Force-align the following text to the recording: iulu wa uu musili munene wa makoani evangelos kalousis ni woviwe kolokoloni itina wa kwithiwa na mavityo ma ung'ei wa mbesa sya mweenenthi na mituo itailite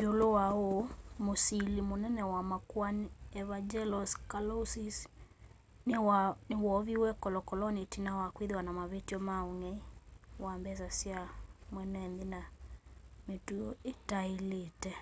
iulu 0.00 0.26
wa 0.36 0.46
uu 0.64 0.80
musili 1.26 1.78
munene 1.90 2.22
wa 2.32 2.40
makoani 2.52 3.04
evangelos 3.42 4.10
kalousis 4.30 4.96
ni 6.50 6.56
woviwe 6.64 7.10
kolokoloni 7.22 7.80
itina 7.82 8.10
wa 8.20 8.26
kwithiwa 8.34 8.62
na 8.64 8.72
mavityo 8.78 9.16
ma 9.26 9.36
ung'ei 9.50 9.78
wa 10.44 10.52
mbesa 10.60 10.88
sya 10.98 11.18
mweenenthi 11.72 12.24
na 12.32 12.40
mituo 13.26 13.68
itailite 13.92 14.92